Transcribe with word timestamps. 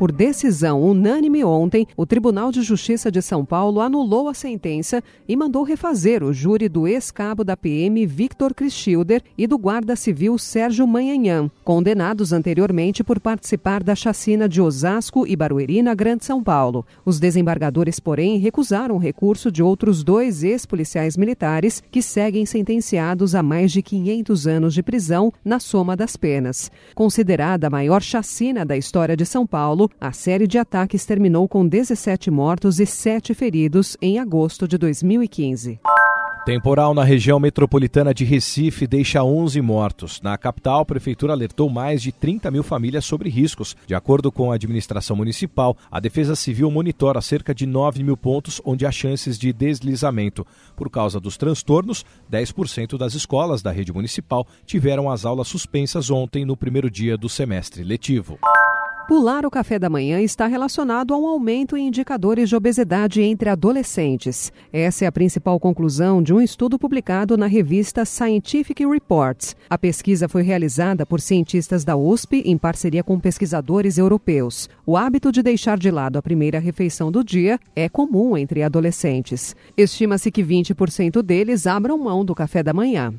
Por 0.00 0.10
decisão 0.10 0.82
unânime 0.82 1.44
ontem, 1.44 1.86
o 1.94 2.06
Tribunal 2.06 2.50
de 2.50 2.62
Justiça 2.62 3.12
de 3.12 3.20
São 3.20 3.44
Paulo 3.44 3.82
anulou 3.82 4.28
a 4.30 4.32
sentença 4.32 5.04
e 5.28 5.36
mandou 5.36 5.62
refazer 5.62 6.24
o 6.24 6.32
júri 6.32 6.70
do 6.70 6.88
ex-cabo 6.88 7.44
da 7.44 7.54
PM 7.54 8.06
Victor 8.06 8.54
Christilder 8.54 9.22
e 9.36 9.46
do 9.46 9.58
guarda 9.58 9.94
civil 9.94 10.38
Sérgio 10.38 10.86
Manhanhã, 10.86 11.50
condenados 11.62 12.32
anteriormente 12.32 13.04
por 13.04 13.20
participar 13.20 13.82
da 13.82 13.94
chacina 13.94 14.48
de 14.48 14.62
Osasco 14.62 15.26
e 15.26 15.36
Barueri 15.36 15.82
na 15.82 15.94
Grande 15.94 16.24
São 16.24 16.42
Paulo. 16.42 16.86
Os 17.04 17.20
desembargadores, 17.20 18.00
porém, 18.00 18.38
recusaram 18.38 18.94
o 18.94 18.98
recurso 18.98 19.52
de 19.52 19.62
outros 19.62 20.02
dois 20.02 20.42
ex-policiais 20.42 21.14
militares 21.14 21.82
que 21.90 22.00
seguem 22.00 22.46
sentenciados 22.46 23.34
a 23.34 23.42
mais 23.42 23.70
de 23.70 23.82
500 23.82 24.46
anos 24.46 24.72
de 24.72 24.82
prisão 24.82 25.30
na 25.44 25.60
soma 25.60 25.94
das 25.94 26.16
penas. 26.16 26.70
Considerada 26.94 27.66
a 27.66 27.70
maior 27.70 28.00
chacina 28.00 28.64
da 28.64 28.78
história 28.78 29.14
de 29.14 29.26
São 29.26 29.46
Paulo, 29.46 29.89
a 30.00 30.12
série 30.12 30.46
de 30.46 30.58
ataques 30.58 31.04
terminou 31.04 31.48
com 31.48 31.66
17 31.66 32.30
mortos 32.30 32.80
e 32.80 32.86
7 32.86 33.34
feridos 33.34 33.96
em 34.00 34.18
agosto 34.18 34.68
de 34.68 34.76
2015. 34.76 35.80
Temporal 36.44 36.94
na 36.94 37.04
região 37.04 37.38
metropolitana 37.38 38.14
de 38.14 38.24
Recife 38.24 38.86
deixa 38.86 39.22
11 39.22 39.60
mortos. 39.60 40.22
Na 40.22 40.38
capital, 40.38 40.80
a 40.80 40.84
prefeitura 40.86 41.34
alertou 41.34 41.68
mais 41.68 42.00
de 42.00 42.10
30 42.10 42.50
mil 42.50 42.62
famílias 42.62 43.04
sobre 43.04 43.28
riscos. 43.28 43.76
De 43.86 43.94
acordo 43.94 44.32
com 44.32 44.50
a 44.50 44.54
administração 44.54 45.14
municipal, 45.14 45.76
a 45.90 46.00
Defesa 46.00 46.34
Civil 46.34 46.70
monitora 46.70 47.20
cerca 47.20 47.54
de 47.54 47.66
9 47.66 48.02
mil 48.02 48.16
pontos 48.16 48.60
onde 48.64 48.86
há 48.86 48.90
chances 48.90 49.38
de 49.38 49.52
deslizamento. 49.52 50.46
Por 50.74 50.88
causa 50.88 51.20
dos 51.20 51.36
transtornos, 51.36 52.06
10% 52.32 52.96
das 52.96 53.14
escolas 53.14 53.60
da 53.60 53.70
rede 53.70 53.92
municipal 53.92 54.46
tiveram 54.64 55.10
as 55.10 55.26
aulas 55.26 55.46
suspensas 55.46 56.10
ontem 56.10 56.46
no 56.46 56.56
primeiro 56.56 56.90
dia 56.90 57.18
do 57.18 57.28
semestre 57.28 57.84
letivo. 57.84 58.38
Pular 59.10 59.44
o 59.44 59.50
café 59.50 59.76
da 59.76 59.90
manhã 59.90 60.20
está 60.20 60.46
relacionado 60.46 61.12
a 61.12 61.18
um 61.18 61.26
aumento 61.26 61.76
em 61.76 61.88
indicadores 61.88 62.48
de 62.48 62.54
obesidade 62.54 63.20
entre 63.20 63.50
adolescentes. 63.50 64.52
Essa 64.72 65.04
é 65.04 65.08
a 65.08 65.10
principal 65.10 65.58
conclusão 65.58 66.22
de 66.22 66.32
um 66.32 66.40
estudo 66.40 66.78
publicado 66.78 67.36
na 67.36 67.46
revista 67.46 68.04
Scientific 68.04 68.86
Reports. 68.86 69.56
A 69.68 69.76
pesquisa 69.76 70.28
foi 70.28 70.42
realizada 70.42 71.04
por 71.04 71.20
cientistas 71.20 71.84
da 71.84 71.96
USP 71.96 72.44
em 72.46 72.56
parceria 72.56 73.02
com 73.02 73.18
pesquisadores 73.18 73.98
europeus. 73.98 74.70
O 74.86 74.96
hábito 74.96 75.32
de 75.32 75.42
deixar 75.42 75.76
de 75.76 75.90
lado 75.90 76.16
a 76.16 76.22
primeira 76.22 76.60
refeição 76.60 77.10
do 77.10 77.24
dia 77.24 77.58
é 77.74 77.88
comum 77.88 78.36
entre 78.36 78.62
adolescentes. 78.62 79.56
Estima-se 79.76 80.30
que 80.30 80.44
20% 80.44 81.20
deles 81.20 81.66
abram 81.66 81.98
mão 81.98 82.24
do 82.24 82.32
café 82.32 82.62
da 82.62 82.72
manhã. 82.72 83.12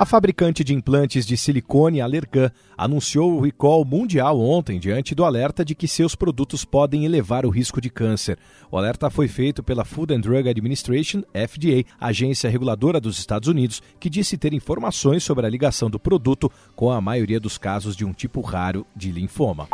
A 0.00 0.06
fabricante 0.06 0.64
de 0.64 0.72
implantes 0.72 1.26
de 1.26 1.36
silicone 1.36 2.00
Allergan 2.00 2.50
anunciou 2.74 3.34
o 3.34 3.40
recall 3.42 3.84
mundial 3.84 4.40
ontem 4.40 4.80
diante 4.80 5.14
do 5.14 5.26
alerta 5.26 5.62
de 5.62 5.74
que 5.74 5.86
seus 5.86 6.14
produtos 6.14 6.64
podem 6.64 7.04
elevar 7.04 7.44
o 7.44 7.50
risco 7.50 7.82
de 7.82 7.90
câncer. 7.90 8.38
O 8.70 8.78
alerta 8.78 9.10
foi 9.10 9.28
feito 9.28 9.62
pela 9.62 9.84
Food 9.84 10.14
and 10.14 10.20
Drug 10.20 10.48
Administration, 10.48 11.20
FDA, 11.34 11.84
agência 12.00 12.48
reguladora 12.48 12.98
dos 12.98 13.18
Estados 13.18 13.46
Unidos, 13.46 13.82
que 14.00 14.08
disse 14.08 14.38
ter 14.38 14.54
informações 14.54 15.22
sobre 15.22 15.44
a 15.44 15.50
ligação 15.50 15.90
do 15.90 16.00
produto 16.00 16.50
com 16.74 16.90
a 16.90 16.98
maioria 16.98 17.38
dos 17.38 17.58
casos 17.58 17.94
de 17.94 18.02
um 18.02 18.14
tipo 18.14 18.40
raro 18.40 18.86
de 18.96 19.12
linfoma. 19.12 19.68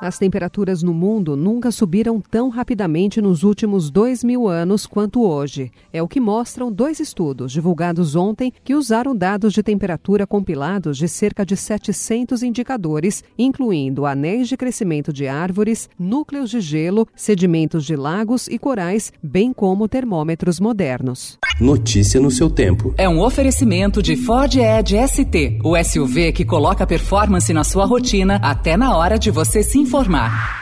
As 0.00 0.16
temperaturas 0.16 0.80
no 0.80 0.94
mundo 0.94 1.36
nunca 1.36 1.72
subiram 1.72 2.20
tão 2.20 2.50
rapidamente 2.50 3.20
nos 3.20 3.42
últimos 3.42 3.90
dois 3.90 4.22
mil 4.22 4.46
anos 4.46 4.86
quanto 4.86 5.24
hoje. 5.24 5.72
É 5.92 6.00
o 6.00 6.06
que 6.06 6.20
mostram 6.20 6.70
dois 6.70 7.00
estudos 7.00 7.50
divulgados 7.50 8.14
ontem 8.14 8.52
que 8.62 8.76
usaram 8.76 9.14
dados 9.14 9.52
de 9.52 9.60
temperatura 9.60 10.24
compilados 10.24 10.96
de 10.96 11.08
cerca 11.08 11.44
de 11.44 11.56
700 11.56 12.44
indicadores, 12.44 13.24
incluindo 13.36 14.06
anéis 14.06 14.48
de 14.48 14.56
crescimento 14.56 15.12
de 15.12 15.26
árvores, 15.26 15.90
núcleos 15.98 16.50
de 16.50 16.60
gelo, 16.60 17.08
sedimentos 17.16 17.84
de 17.84 17.96
lagos 17.96 18.46
e 18.46 18.56
corais, 18.56 19.12
bem 19.20 19.52
como 19.52 19.88
termômetros 19.88 20.60
modernos. 20.60 21.38
Notícia 21.60 22.20
no 22.20 22.30
seu 22.30 22.48
tempo. 22.48 22.94
É 22.96 23.08
um 23.08 23.20
oferecimento 23.20 24.00
de 24.00 24.16
Ford 24.16 24.54
Edge 24.54 24.96
ST, 25.08 25.58
o 25.64 25.76
SUV 25.76 26.30
que 26.30 26.44
coloca 26.44 26.86
performance 26.86 27.52
na 27.52 27.64
sua 27.64 27.84
rotina 27.84 28.36
até 28.36 28.76
na 28.76 28.96
hora 28.96 29.18
de 29.18 29.28
você 29.32 29.60
se 29.60 29.87
informar. 29.88 30.57